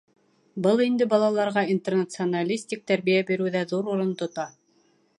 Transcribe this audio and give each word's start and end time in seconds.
Был 0.67 0.79
инде 0.85 1.07
балаларға 1.11 1.65
интернационалистик 1.75 2.83
тәрбиә 2.93 3.23
биреүҙә 3.31 3.65
ҙур 3.75 3.95
урын 3.97 4.15
тота. 4.25 4.53